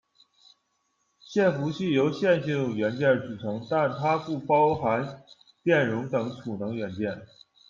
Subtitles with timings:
[1.19, 5.21] 限幅器由线性元件组成，但它不包含
[5.61, 7.21] 电容等储能元件。